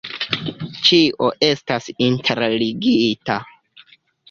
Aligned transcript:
Ĉio 0.87 1.27
estas 1.49 1.91
interligita. 2.07 3.39